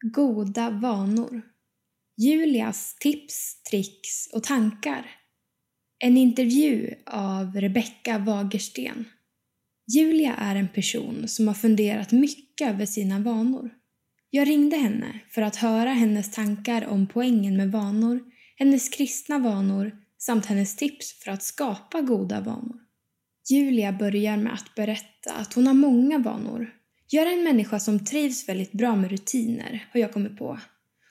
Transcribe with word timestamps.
Goda 0.00 0.70
vanor. 0.70 1.42
Julias 2.16 2.96
tips, 3.00 3.62
tricks 3.62 4.26
och 4.32 4.42
tankar. 4.42 5.06
En 5.98 6.16
intervju 6.16 6.94
av 7.06 7.60
Rebecka 7.60 8.18
Wagersten. 8.18 9.04
Julia 9.94 10.34
är 10.34 10.56
en 10.56 10.68
person 10.68 11.28
som 11.28 11.48
har 11.48 11.54
funderat 11.54 12.12
mycket 12.12 12.68
över 12.68 12.86
sina 12.86 13.18
vanor. 13.18 13.70
Jag 14.30 14.48
ringde 14.48 14.76
henne 14.76 15.20
för 15.30 15.42
att 15.42 15.56
höra 15.56 15.90
hennes 15.90 16.30
tankar 16.30 16.86
om 16.86 17.06
poängen 17.06 17.56
med 17.56 17.72
vanor, 17.72 18.20
hennes 18.56 18.88
kristna 18.88 19.38
vanor 19.38 19.92
samt 20.18 20.46
hennes 20.46 20.76
tips 20.76 21.22
för 21.22 21.30
att 21.30 21.42
skapa 21.42 22.00
goda 22.00 22.40
vanor. 22.40 22.80
Julia 23.50 23.92
börjar 23.92 24.36
med 24.36 24.54
att 24.54 24.74
berätta 24.74 25.32
att 25.32 25.54
hon 25.54 25.66
har 25.66 25.74
många 25.74 26.18
vanor. 26.18 26.77
Jag 27.10 27.26
är 27.26 27.32
en 27.32 27.44
människa 27.44 27.80
som 27.80 28.04
trivs 28.04 28.48
väldigt 28.48 28.72
bra 28.72 28.96
med 28.96 29.10
rutiner, 29.10 29.88
har 29.92 30.00
jag 30.00 30.12
kommit 30.12 30.38
på. 30.38 30.58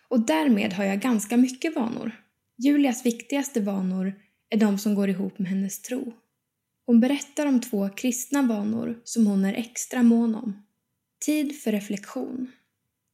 Och 0.10 0.20
därmed 0.20 0.74
har 0.74 0.84
jag 0.84 1.00
ganska 1.00 1.38
mycket 1.38 1.76
vanor. 1.76 2.12
Julias 2.58 3.06
viktigaste 3.06 3.62
vanor 3.62 4.14
är 4.50 4.58
de 4.58 4.78
som 4.78 4.96
går 4.96 5.10
ihop 5.10 5.40
med 5.40 5.50
hennes 5.50 5.82
tro. 5.82 6.14
Hon 6.86 7.00
berättar 7.00 7.46
om 7.46 7.62
två 7.62 7.90
kristna 7.90 8.42
vanor 8.42 9.02
som 9.04 9.28
hon 9.28 9.46
är 9.46 9.54
extra 9.54 10.04
mån 10.04 10.36
om. 10.36 10.66
Tid 11.26 11.62
för 11.62 11.72
reflektion. 11.72 12.52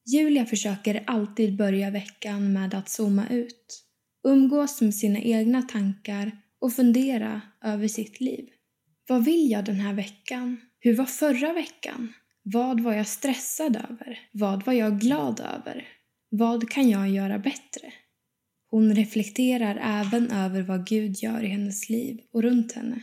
Julia 0.05 0.45
försöker 0.45 1.03
alltid 1.08 1.58
börja 1.58 1.89
veckan 1.89 2.53
med 2.53 2.73
att 2.73 2.89
zooma 2.89 3.30
ut, 3.30 3.84
umgås 4.27 4.81
med 4.81 4.95
sina 4.95 5.20
egna 5.20 5.61
tankar 5.61 6.31
och 6.59 6.73
fundera 6.73 7.41
över 7.63 7.88
sitt 7.88 8.22
liv. 8.22 8.50
Vad 9.08 9.25
vill 9.25 9.52
jag 9.52 9.66
den 9.66 9.80
här 9.80 9.94
veckan? 9.94 10.58
Hur 10.80 10.95
var 10.95 11.05
förra 11.05 11.53
veckan? 11.53 12.13
Vad 12.43 12.79
var 12.79 12.93
jag 12.93 13.07
stressad 13.07 13.75
över? 13.75 14.20
Vad 14.31 14.65
var 14.65 14.73
jag 14.73 14.99
glad 14.99 15.39
över? 15.39 15.88
Vad 16.29 16.69
kan 16.69 16.89
jag 16.89 17.09
göra 17.09 17.39
bättre? 17.39 17.93
Hon 18.69 18.95
reflekterar 18.95 19.80
även 19.83 20.31
över 20.31 20.61
vad 20.61 20.88
Gud 20.88 21.23
gör 21.23 21.44
i 21.44 21.47
hennes 21.47 21.89
liv 21.89 22.19
och 22.31 22.44
runt 22.44 22.72
henne. 22.72 23.00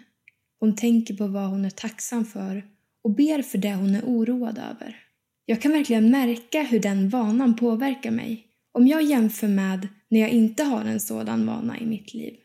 Hon 0.58 0.76
tänker 0.76 1.14
på 1.14 1.26
vad 1.26 1.50
hon 1.50 1.64
är 1.64 1.70
tacksam 1.70 2.24
för 2.24 2.64
och 3.02 3.10
ber 3.10 3.42
för 3.42 3.58
det 3.58 3.74
hon 3.74 3.94
är 3.94 4.02
oroad 4.02 4.58
över. 4.58 4.96
Jag 5.44 5.62
kan 5.62 5.72
verkligen 5.72 6.10
märka 6.10 6.62
hur 6.62 6.80
den 6.80 7.08
vanan 7.08 7.56
påverkar 7.56 8.10
mig 8.10 8.46
om 8.72 8.86
jag 8.86 9.02
jämför 9.02 9.48
med 9.48 9.88
när 10.08 10.20
jag 10.20 10.30
inte 10.30 10.64
har 10.64 10.84
en 10.84 11.00
sådan 11.00 11.46
vana 11.46 11.78
i 11.78 11.86
mitt 11.86 12.14
liv. 12.14 12.36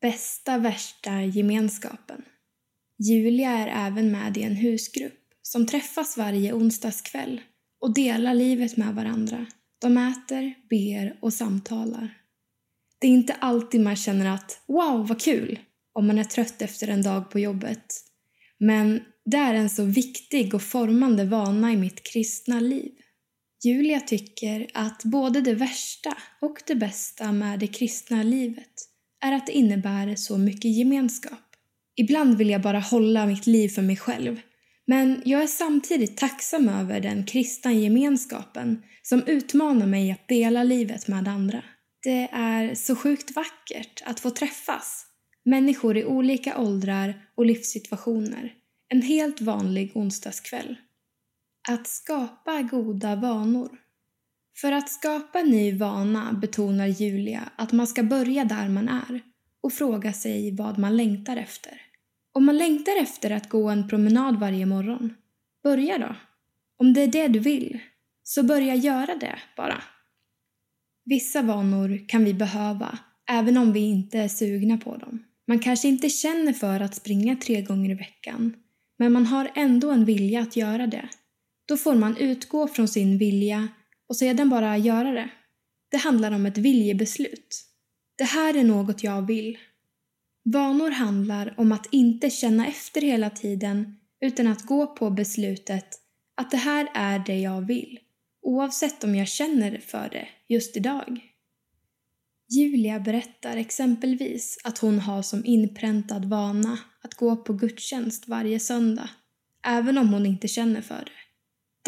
Bästa 0.00 0.58
värsta 0.58 1.22
gemenskapen. 1.22 2.22
Julia 2.98 3.50
är 3.50 3.86
även 3.86 4.12
med 4.12 4.36
i 4.36 4.42
en 4.42 4.56
husgrupp 4.56 5.27
som 5.48 5.66
träffas 5.66 6.16
varje 6.16 6.52
onsdagskväll 6.52 7.40
och 7.80 7.94
delar 7.94 8.34
livet 8.34 8.76
med 8.76 8.94
varandra. 8.94 9.46
De 9.80 9.96
äter, 9.98 10.54
ber 10.70 11.18
och 11.20 11.32
samtalar. 11.32 12.14
Det 13.00 13.06
är 13.06 13.10
inte 13.10 13.32
alltid 13.32 13.80
man 13.80 13.96
känner 13.96 14.34
att 14.34 14.60
“wow, 14.66 15.06
vad 15.08 15.20
kul” 15.20 15.58
om 15.92 16.06
man 16.06 16.18
är 16.18 16.24
trött 16.24 16.62
efter 16.62 16.88
en 16.88 17.02
dag 17.02 17.30
på 17.30 17.38
jobbet. 17.38 17.84
Men 18.58 19.00
det 19.24 19.36
är 19.36 19.54
en 19.54 19.70
så 19.70 19.84
viktig 19.84 20.54
och 20.54 20.62
formande 20.62 21.24
vana 21.24 21.72
i 21.72 21.76
mitt 21.76 22.12
kristna 22.12 22.60
liv. 22.60 22.92
Julia 23.64 24.00
tycker 24.00 24.70
att 24.74 25.04
både 25.04 25.40
det 25.40 25.54
värsta 25.54 26.16
och 26.40 26.62
det 26.66 26.74
bästa 26.74 27.32
med 27.32 27.58
det 27.58 27.66
kristna 27.66 28.22
livet 28.22 28.74
är 29.24 29.32
att 29.32 29.46
det 29.46 29.52
innebär 29.52 30.14
så 30.14 30.38
mycket 30.38 30.76
gemenskap. 30.76 31.44
Ibland 31.96 32.38
vill 32.38 32.50
jag 32.50 32.62
bara 32.62 32.80
hålla 32.80 33.26
mitt 33.26 33.46
liv 33.46 33.68
för 33.68 33.82
mig 33.82 33.96
själv. 33.96 34.40
Men 34.90 35.22
jag 35.24 35.42
är 35.42 35.46
samtidigt 35.46 36.16
tacksam 36.16 36.68
över 36.68 37.00
den 37.00 37.24
kristna 37.24 37.72
gemenskapen 37.72 38.82
som 39.02 39.22
utmanar 39.26 39.86
mig 39.86 40.10
att 40.10 40.28
dela 40.28 40.62
livet 40.62 41.08
med 41.08 41.28
andra. 41.28 41.62
Det 42.02 42.28
är 42.32 42.74
så 42.74 42.96
sjukt 42.96 43.36
vackert 43.36 44.02
att 44.06 44.20
få 44.20 44.30
träffas. 44.30 45.06
Människor 45.44 45.96
i 45.96 46.04
olika 46.04 46.58
åldrar 46.58 47.14
och 47.34 47.46
livssituationer. 47.46 48.54
En 48.88 49.02
helt 49.02 49.40
vanlig 49.40 49.92
onsdagskväll. 49.94 50.76
Att 51.68 51.86
skapa 51.86 52.62
goda 52.62 53.16
vanor. 53.16 53.70
För 54.60 54.72
att 54.72 54.90
skapa 54.90 55.40
en 55.40 55.50
ny 55.50 55.78
vana 55.78 56.32
betonar 56.32 56.86
Julia 56.86 57.50
att 57.56 57.72
man 57.72 57.86
ska 57.86 58.02
börja 58.02 58.44
där 58.44 58.68
man 58.68 58.88
är 58.88 59.20
och 59.60 59.72
fråga 59.72 60.12
sig 60.12 60.56
vad 60.56 60.78
man 60.78 60.96
längtar 60.96 61.36
efter. 61.36 61.87
Om 62.38 62.44
man 62.44 62.56
längtar 62.56 63.02
efter 63.02 63.30
att 63.30 63.48
gå 63.48 63.68
en 63.68 63.88
promenad 63.88 64.40
varje 64.40 64.66
morgon, 64.66 65.14
börja 65.62 65.98
då. 65.98 66.16
Om 66.78 66.94
det 66.94 67.02
är 67.02 67.06
det 67.06 67.28
du 67.28 67.38
vill, 67.38 67.78
så 68.22 68.42
börja 68.42 68.74
göra 68.74 69.16
det 69.16 69.38
bara. 69.56 69.82
Vissa 71.04 71.42
vanor 71.42 72.08
kan 72.08 72.24
vi 72.24 72.34
behöva, 72.34 72.98
även 73.30 73.56
om 73.56 73.72
vi 73.72 73.80
inte 73.80 74.18
är 74.18 74.28
sugna 74.28 74.78
på 74.78 74.96
dem. 74.96 75.24
Man 75.46 75.58
kanske 75.58 75.88
inte 75.88 76.08
känner 76.08 76.52
för 76.52 76.80
att 76.80 76.94
springa 76.94 77.36
tre 77.36 77.62
gånger 77.62 77.90
i 77.90 77.94
veckan, 77.94 78.56
men 78.98 79.12
man 79.12 79.26
har 79.26 79.50
ändå 79.54 79.90
en 79.90 80.04
vilja 80.04 80.40
att 80.40 80.56
göra 80.56 80.86
det. 80.86 81.08
Då 81.68 81.76
får 81.76 81.94
man 81.94 82.16
utgå 82.16 82.68
från 82.68 82.88
sin 82.88 83.18
vilja 83.18 83.68
och 84.08 84.16
sedan 84.16 84.50
bara 84.50 84.76
göra 84.76 85.12
det. 85.12 85.30
Det 85.90 85.96
handlar 85.96 86.32
om 86.32 86.46
ett 86.46 86.58
viljebeslut. 86.58 87.64
Det 88.18 88.24
här 88.24 88.56
är 88.56 88.64
något 88.64 89.02
jag 89.02 89.26
vill. 89.26 89.58
Vanor 90.52 90.90
handlar 90.90 91.54
om 91.56 91.72
att 91.72 91.86
inte 91.90 92.30
känna 92.30 92.66
efter 92.66 93.00
hela 93.00 93.30
tiden 93.30 93.96
utan 94.20 94.46
att 94.46 94.66
gå 94.66 94.86
på 94.86 95.10
beslutet 95.10 95.86
att 96.34 96.50
det 96.50 96.56
här 96.56 96.88
är 96.94 97.18
det 97.18 97.40
jag 97.40 97.60
vill, 97.60 97.98
oavsett 98.42 99.04
om 99.04 99.14
jag 99.14 99.28
känner 99.28 99.78
för 99.78 100.08
det 100.08 100.28
just 100.48 100.76
idag. 100.76 101.20
Julia 102.50 103.00
berättar 103.00 103.56
exempelvis 103.56 104.58
att 104.64 104.78
hon 104.78 104.98
har 104.98 105.22
som 105.22 105.44
inpräntad 105.44 106.24
vana 106.24 106.78
att 107.02 107.14
gå 107.14 107.36
på 107.36 107.52
gudstjänst 107.52 108.28
varje 108.28 108.60
söndag, 108.60 109.10
även 109.66 109.98
om 109.98 110.12
hon 110.12 110.26
inte 110.26 110.48
känner 110.48 110.80
för 110.80 111.04
det. 111.04 111.20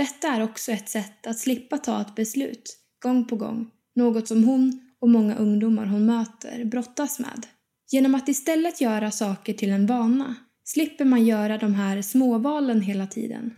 Detta 0.02 0.28
är 0.28 0.42
också 0.42 0.72
ett 0.72 0.88
sätt 0.88 1.26
att 1.26 1.38
slippa 1.38 1.78
ta 1.78 2.00
ett 2.00 2.14
beslut, 2.14 2.78
gång 3.02 3.24
på 3.24 3.36
gång, 3.36 3.70
något 3.94 4.28
som 4.28 4.44
hon 4.44 4.90
och 5.00 5.08
många 5.08 5.36
ungdomar 5.36 5.86
hon 5.86 6.06
möter 6.06 6.64
brottas 6.64 7.18
med. 7.18 7.46
Genom 7.92 8.14
att 8.14 8.28
istället 8.28 8.80
göra 8.80 9.10
saker 9.10 9.52
till 9.52 9.70
en 9.70 9.86
vana 9.86 10.34
slipper 10.64 11.04
man 11.04 11.26
göra 11.26 11.58
de 11.58 11.74
här 11.74 12.02
småvalen 12.02 12.80
hela 12.80 13.06
tiden. 13.06 13.54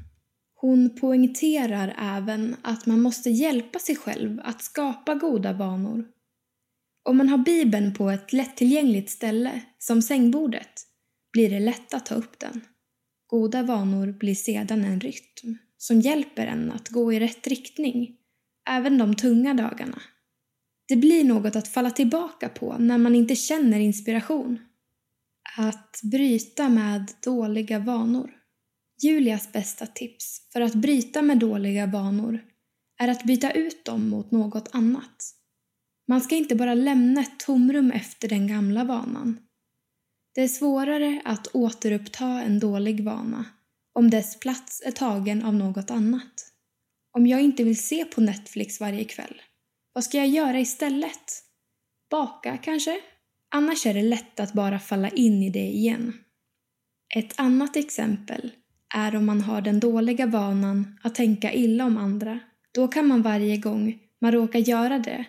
Hon 0.54 0.96
poängterar 0.96 1.96
även 1.98 2.56
att 2.62 2.86
man 2.86 3.00
måste 3.00 3.30
hjälpa 3.30 3.78
sig 3.78 3.96
själv 3.96 4.40
att 4.44 4.62
skapa 4.62 5.14
goda 5.14 5.52
vanor. 5.52 6.04
Om 7.04 7.16
man 7.16 7.28
har 7.28 7.38
Bibeln 7.38 7.94
på 7.94 8.10
ett 8.10 8.32
lättillgängligt 8.32 9.10
ställe, 9.10 9.60
som 9.78 10.02
sängbordet, 10.02 10.82
blir 11.32 11.50
det 11.50 11.60
lätt 11.60 11.94
att 11.94 12.06
ta 12.06 12.14
upp 12.14 12.38
den. 12.38 12.60
Goda 13.26 13.62
vanor 13.62 14.12
blir 14.12 14.34
sedan 14.34 14.84
en 14.84 15.00
rytm 15.00 15.58
som 15.78 16.00
hjälper 16.00 16.46
en 16.46 16.72
att 16.72 16.88
gå 16.88 17.12
i 17.12 17.20
rätt 17.20 17.46
riktning, 17.46 18.16
även 18.70 18.98
de 18.98 19.16
tunga 19.16 19.54
dagarna. 19.54 20.02
Det 20.88 20.96
blir 20.96 21.24
något 21.24 21.56
att 21.56 21.68
falla 21.68 21.90
tillbaka 21.90 22.48
på 22.48 22.76
när 22.78 22.98
man 22.98 23.14
inte 23.14 23.36
känner 23.36 23.80
inspiration. 23.80 24.58
Att 25.58 26.00
bryta 26.02 26.68
med 26.68 27.12
dåliga 27.24 27.78
vanor. 27.78 28.30
Julias 29.02 29.52
bästa 29.52 29.86
tips 29.86 30.48
för 30.52 30.60
att 30.60 30.74
bryta 30.74 31.22
med 31.22 31.38
dåliga 31.38 31.86
vanor 31.86 32.40
är 32.98 33.08
att 33.08 33.24
byta 33.24 33.50
ut 33.50 33.84
dem 33.84 34.08
mot 34.08 34.30
något 34.30 34.68
annat. 34.72 35.34
Man 36.08 36.20
ska 36.20 36.36
inte 36.36 36.56
bara 36.56 36.74
lämna 36.74 37.20
ett 37.20 37.38
tomrum 37.38 37.90
efter 37.90 38.28
den 38.28 38.48
gamla 38.48 38.84
vanan. 38.84 39.38
Det 40.34 40.40
är 40.40 40.48
svårare 40.48 41.22
att 41.24 41.54
återuppta 41.54 42.26
en 42.26 42.58
dålig 42.58 43.04
vana 43.04 43.44
om 43.92 44.10
dess 44.10 44.40
plats 44.40 44.82
är 44.84 44.90
tagen 44.90 45.42
av 45.42 45.54
något 45.54 45.90
annat. 45.90 46.52
Om 47.12 47.26
jag 47.26 47.40
inte 47.40 47.64
vill 47.64 47.82
se 47.82 48.04
på 48.04 48.20
Netflix 48.20 48.80
varje 48.80 49.04
kväll 49.04 49.42
vad 49.92 50.04
ska 50.04 50.18
jag 50.18 50.28
göra 50.28 50.60
istället? 50.60 51.42
Baka 52.10 52.56
kanske? 52.56 53.00
Annars 53.54 53.86
är 53.86 53.94
det 53.94 54.02
lätt 54.02 54.40
att 54.40 54.52
bara 54.52 54.78
falla 54.78 55.08
in 55.08 55.42
i 55.42 55.50
det 55.50 55.66
igen. 55.66 56.12
Ett 57.16 57.40
annat 57.40 57.76
exempel 57.76 58.52
är 58.94 59.16
om 59.16 59.26
man 59.26 59.40
har 59.40 59.60
den 59.60 59.80
dåliga 59.80 60.26
vanan 60.26 60.98
att 61.02 61.14
tänka 61.14 61.52
illa 61.52 61.84
om 61.84 61.96
andra. 61.96 62.40
Då 62.74 62.88
kan 62.88 63.06
man 63.06 63.22
varje 63.22 63.56
gång 63.56 63.98
man 64.20 64.32
råkar 64.32 64.58
göra 64.58 64.98
det 64.98 65.24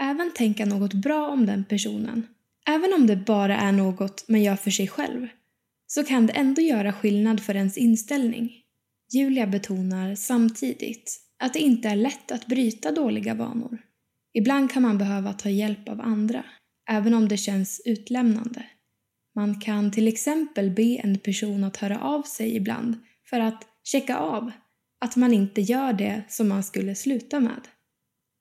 även 0.00 0.32
tänka 0.34 0.66
något 0.66 0.94
bra 0.94 1.28
om 1.28 1.46
den 1.46 1.64
personen. 1.64 2.26
Även 2.68 2.94
om 2.94 3.06
det 3.06 3.16
bara 3.16 3.56
är 3.56 3.72
något 3.72 4.28
man 4.28 4.42
gör 4.42 4.56
för 4.56 4.70
sig 4.70 4.88
själv 4.88 5.28
så 5.86 6.04
kan 6.04 6.26
det 6.26 6.32
ändå 6.32 6.62
göra 6.62 6.92
skillnad 6.92 7.40
för 7.42 7.54
ens 7.54 7.78
inställning. 7.78 8.52
Julia 9.12 9.46
betonar 9.46 10.14
samtidigt 10.14 11.20
att 11.38 11.52
det 11.52 11.58
inte 11.58 11.88
är 11.88 11.96
lätt 11.96 12.32
att 12.32 12.46
bryta 12.46 12.92
dåliga 12.92 13.34
vanor. 13.34 13.78
Ibland 14.34 14.70
kan 14.70 14.82
man 14.82 14.98
behöva 14.98 15.32
ta 15.32 15.50
hjälp 15.50 15.88
av 15.88 16.00
andra, 16.00 16.44
även 16.90 17.14
om 17.14 17.28
det 17.28 17.36
känns 17.36 17.82
utlämnande. 17.84 18.66
Man 19.34 19.60
kan 19.60 19.90
till 19.90 20.08
exempel 20.08 20.70
be 20.70 20.96
en 20.96 21.18
person 21.18 21.64
att 21.64 21.76
höra 21.76 22.00
av 22.00 22.22
sig 22.22 22.56
ibland 22.56 22.96
för 23.30 23.40
att 23.40 23.64
checka 23.84 24.16
av 24.16 24.50
att 25.00 25.16
man 25.16 25.32
inte 25.32 25.60
gör 25.60 25.92
det 25.92 26.22
som 26.28 26.48
man 26.48 26.62
skulle 26.62 26.94
sluta 26.94 27.40
med. 27.40 27.60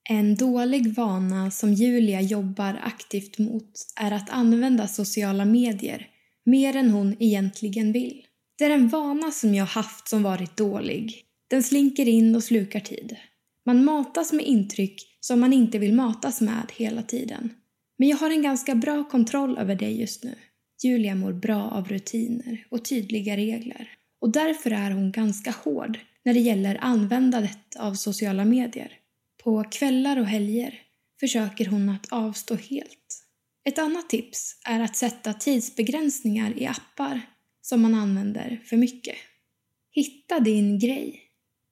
En 0.10 0.36
dålig 0.36 0.94
vana 0.94 1.52
som 1.52 1.74
Julia 1.74 2.22
jobbar 2.22 2.80
aktivt 2.84 3.38
mot 3.38 3.72
är 3.96 4.12
att 4.12 4.30
använda 4.30 4.88
sociala 4.88 5.46
medier 5.46 6.08
mer 6.46 6.76
än 6.76 6.90
hon 6.90 7.16
egentligen 7.20 7.92
vill. 7.92 8.22
Det 8.58 8.64
är 8.64 8.70
en 8.70 8.88
vana 8.88 9.32
som 9.32 9.56
jag 9.56 9.66
haft 9.66 10.08
som 10.08 10.24
varit 10.24 10.58
dålig. 10.58 11.24
Den 11.50 11.64
slinker 11.64 12.08
in 12.08 12.36
och 12.36 12.44
slukar 12.44 12.80
tid. 12.80 13.16
Man 13.68 13.86
matas 13.86 14.34
med 14.34 14.46
intryck 14.46 15.18
som 15.20 15.40
man 15.40 15.54
inte 15.54 15.80
vill 15.80 15.94
matas 15.94 16.42
med 16.42 16.72
hela 16.76 17.04
tiden. 17.04 17.54
Men 17.98 18.08
jag 18.08 18.18
har 18.18 18.30
en 18.30 18.42
ganska 18.42 18.76
bra 18.76 19.04
kontroll 19.04 19.58
över 19.58 19.76
det 19.76 19.90
just 19.90 20.24
nu. 20.24 20.36
Julia 20.84 21.16
mår 21.16 21.34
bra 21.34 21.70
av 21.70 21.88
rutiner 21.88 22.68
och 22.70 22.86
tydliga 22.86 23.38
regler. 23.38 23.90
Och 24.22 24.32
därför 24.32 24.72
är 24.72 24.92
hon 24.92 25.12
ganska 25.12 25.52
hård 25.52 26.00
när 26.26 26.34
det 26.34 26.40
gäller 26.40 26.78
användandet 26.82 27.76
av 27.80 27.94
sociala 27.94 28.46
medier. 28.46 28.92
På 29.44 29.64
kvällar 29.64 30.20
och 30.20 30.28
helger 30.28 30.82
försöker 31.20 31.66
hon 31.66 31.90
att 31.90 32.12
avstå 32.12 32.56
helt. 32.56 33.24
Ett 33.70 33.80
annat 33.80 34.10
tips 34.10 34.60
är 34.66 34.80
att 34.80 34.96
sätta 34.96 35.34
tidsbegränsningar 35.34 36.58
i 36.58 36.68
appar 36.68 37.22
som 37.62 37.82
man 37.82 37.96
använder 37.96 38.62
för 38.66 38.78
mycket. 38.78 39.16
Hitta 39.92 40.40
din 40.40 40.80
grej. 40.80 41.27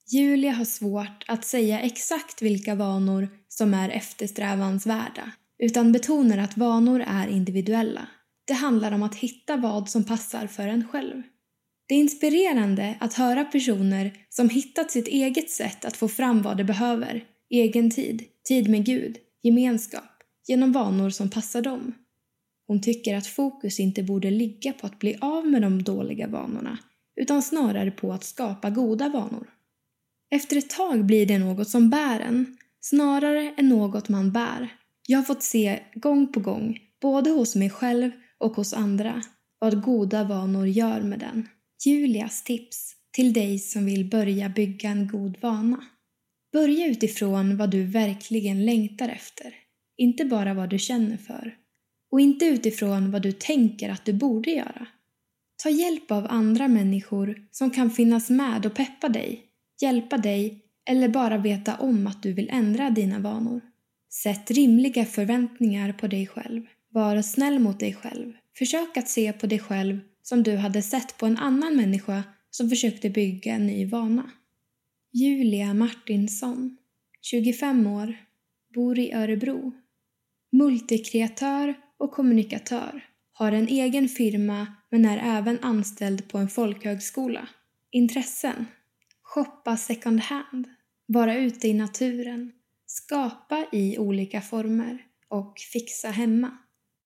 Julia 0.08 0.52
har 0.52 0.66
svårt 0.66 1.24
att 1.28 1.46
säga 1.46 1.80
exakt 1.80 2.42
vilka 2.42 2.76
vanor 2.76 3.30
som 3.48 3.74
är 3.74 3.90
eftersträvansvärda 3.90 5.32
utan 5.60 5.92
betonar 5.92 6.38
att 6.38 6.58
vanor 6.58 7.04
är 7.08 7.28
individuella. 7.28 8.08
Det 8.48 8.54
handlar 8.54 8.92
om 8.92 9.04
att 9.04 9.16
hitta 9.16 9.58
vad 9.58 9.90
som 9.90 10.04
passar 10.04 10.48
för 10.48 10.68
en 10.68 10.88
själv. 10.88 11.22
Det 11.88 11.96
är 11.96 12.00
inspirerande 12.00 12.98
att 13.00 13.14
höra 13.14 13.44
personer 13.44 14.14
som 14.30 14.50
hittat 14.50 14.92
sitt 14.92 15.08
eget 15.08 15.50
sätt 15.50 15.86
att 15.86 15.98
få 15.98 16.08
fram 16.08 16.42
vad 16.42 16.58
de 16.58 16.64
behöver, 16.64 17.24
egen 17.50 17.92
tid, 17.92 18.24
tid 18.48 18.70
med 18.70 18.86
Gud, 18.86 19.18
gemenskap, 19.44 20.24
genom 20.48 20.72
vanor 20.72 21.10
som 21.10 21.30
passar 21.30 21.62
dem. 21.62 21.94
Hon 22.68 22.82
tycker 22.82 23.16
att 23.16 23.28
fokus 23.28 23.80
inte 23.80 24.04
borde 24.04 24.32
ligga 24.32 24.74
på 24.74 24.88
att 24.88 25.00
bli 25.00 25.18
av 25.22 25.48
med 25.48 25.62
de 25.62 25.84
dåliga 25.84 26.28
vanorna, 26.28 26.78
utan 27.16 27.42
snarare 27.42 27.92
på 27.92 28.14
att 28.14 28.24
skapa 28.24 28.70
goda 28.70 29.10
vanor. 29.10 29.55
Efter 30.36 30.58
ett 30.58 30.70
tag 30.70 31.06
blir 31.06 31.26
det 31.26 31.38
något 31.38 31.70
som 31.70 31.90
bär 31.90 32.20
en, 32.20 32.58
snarare 32.82 33.54
än 33.58 33.70
något 33.70 34.10
man 34.10 34.32
bär. 34.32 34.74
Jag 35.08 35.20
har 35.20 35.24
fått 35.24 35.44
se 35.44 35.80
gång 35.94 36.32
på 36.32 36.40
gång, 36.40 36.80
både 37.02 37.30
hos 37.30 37.56
mig 37.56 37.70
själv 37.70 38.12
och 38.38 38.56
hos 38.56 38.74
andra, 38.74 39.22
vad 39.60 39.84
goda 39.84 40.24
vanor 40.24 40.68
gör 40.68 41.02
med 41.02 41.20
den. 41.20 41.48
Julias 41.86 42.44
tips 42.44 42.94
till 43.12 43.34
dig 43.34 43.60
som 43.60 43.86
vill 43.86 44.10
börja 44.10 44.50
bygga 44.50 44.90
en 44.90 45.08
god 45.08 45.38
vana. 45.42 45.84
Börja 46.54 46.88
utifrån 46.88 47.58
vad 47.58 47.72
du 47.72 47.84
verkligen 47.84 48.66
längtar 48.66 49.10
efter, 49.10 49.54
inte 49.98 50.26
bara 50.26 50.54
vad 50.54 50.70
du 50.70 50.80
känner 50.80 51.18
för. 51.18 51.56
Och 52.12 52.22
inte 52.22 52.46
utifrån 52.46 53.12
vad 53.12 53.22
du 53.22 53.32
tänker 53.32 53.90
att 53.90 54.06
du 54.06 54.14
borde 54.14 54.52
göra. 54.52 54.88
Ta 55.64 55.70
hjälp 55.70 56.12
av 56.12 56.28
andra 56.30 56.68
människor 56.68 57.48
som 57.52 57.72
kan 57.72 57.92
finnas 57.92 58.30
med 58.30 58.66
och 58.66 58.74
peppa 58.74 59.10
dig, 59.10 59.46
hjälpa 59.82 60.18
dig 60.18 60.62
eller 60.90 61.10
bara 61.10 61.38
veta 61.38 61.76
om 61.76 62.08
att 62.08 62.24
du 62.24 62.34
vill 62.34 62.50
ändra 62.52 62.90
dina 62.90 63.20
vanor. 63.20 63.62
Sätt 64.10 64.52
rimliga 64.52 65.06
förväntningar 65.06 65.94
på 65.94 66.08
dig 66.08 66.28
själv. 66.28 66.66
Var 66.90 67.22
snäll 67.22 67.60
mot 67.60 67.80
dig 67.80 67.94
själv. 67.94 68.34
Försök 68.58 68.98
att 68.98 69.10
se 69.10 69.34
på 69.34 69.48
dig 69.48 69.60
själv 69.60 70.00
som 70.22 70.44
du 70.44 70.56
hade 70.56 70.82
sett 70.82 71.18
på 71.18 71.26
en 71.26 71.38
annan 71.38 71.76
människa 71.76 72.24
som 72.52 72.70
försökte 72.70 73.10
bygga 73.10 73.54
en 73.54 73.68
ny 73.68 73.86
vana. 73.86 74.32
Julia 75.14 75.74
Martinsson, 75.74 76.78
25 77.22 77.88
år, 77.88 78.16
bor 78.76 79.00
i 79.00 79.14
Örebro. 79.14 79.72
Multikreatör 80.52 81.74
och 81.98 82.12
kommunikatör, 82.12 83.06
har 83.34 83.52
en 83.52 83.68
egen 83.68 84.10
firma 84.10 84.68
men 84.92 85.06
är 85.06 85.38
även 85.38 85.60
anställd 85.60 86.28
på 86.28 86.38
en 86.38 86.50
folkhögskola. 86.50 87.48
Intressen? 87.92 88.66
Shoppa 89.36 89.78
second 89.78 90.20
hand, 90.20 90.68
vara 91.08 91.38
ute 91.38 91.68
i 91.68 91.74
naturen, 91.74 92.52
skapa 92.86 93.66
i 93.72 93.98
olika 93.98 94.42
former 94.42 94.98
och 95.30 95.60
fixa 95.74 96.08
hemma. 96.08 96.58